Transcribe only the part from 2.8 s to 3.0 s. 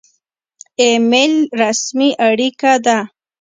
ده